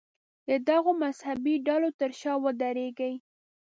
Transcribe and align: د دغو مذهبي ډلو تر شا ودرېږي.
د 0.47 0.49
دغو 0.69 0.91
مذهبي 1.03 1.55
ډلو 1.67 1.89
تر 1.99 2.11
شا 2.19 2.33
ودرېږي. 2.43 3.13